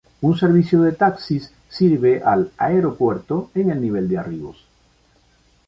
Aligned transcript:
Un 0.27 0.31
servicio 0.37 0.81
de 0.81 0.93
taxis 0.93 1.51
sirve 1.69 2.23
al 2.23 2.49
aeropuerto 2.57 3.51
en 3.53 3.69
el 3.69 3.79
nivel 3.79 4.09
de 4.09 4.17
arribos. 4.17 4.65